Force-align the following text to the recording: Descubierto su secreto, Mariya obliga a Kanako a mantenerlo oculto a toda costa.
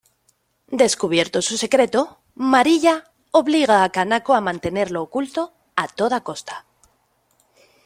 Descubierto 0.83 1.43
su 1.43 1.57
secreto, 1.57 2.17
Mariya 2.33 3.11
obliga 3.29 3.83
a 3.83 3.91
Kanako 3.91 4.33
a 4.33 4.41
mantenerlo 4.41 5.03
oculto 5.03 5.53
a 5.75 5.87
toda 5.87 6.21
costa. 6.23 6.65